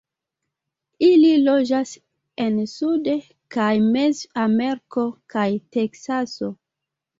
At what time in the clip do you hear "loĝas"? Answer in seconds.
1.47-1.91